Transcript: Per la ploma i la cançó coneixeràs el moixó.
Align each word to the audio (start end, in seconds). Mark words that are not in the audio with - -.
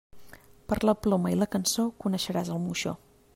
Per 0.71 0.77
la 0.89 0.95
ploma 1.03 1.33
i 1.35 1.37
la 1.43 1.49
cançó 1.57 1.87
coneixeràs 2.05 2.51
el 2.57 2.65
moixó. 2.65 2.97